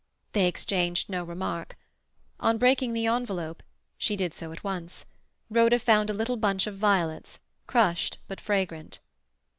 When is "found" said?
5.77-6.09